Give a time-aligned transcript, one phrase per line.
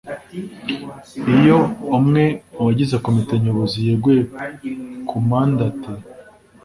[1.35, 1.57] iyo
[1.97, 4.21] umwe mu bagize komite nyobozi yeguye
[5.07, 5.91] ku mandate